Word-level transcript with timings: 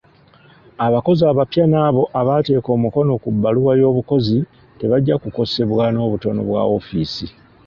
Abakozi 0.85 1.21
abapya 1.31 1.65
n'abo 1.71 2.03
abaateeka 2.19 2.69
omukono 2.77 3.11
ku 3.23 3.29
bbaluwa 3.35 3.71
y'obukozi 3.81 4.37
tebajja 4.79 5.15
kukosebwa 5.21 5.83
n'obutono 5.91 6.39
bwa 6.47 6.61
woofiisi. 6.69 7.27